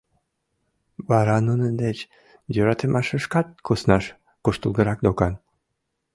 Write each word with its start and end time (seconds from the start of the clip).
Вара 1.09 1.37
нунын 1.47 1.73
деч 1.83 1.97
йӧратымашышкат 2.55 3.47
куснаш 3.65 4.05
куштылгырак 4.43 4.99
докан. 5.05 5.33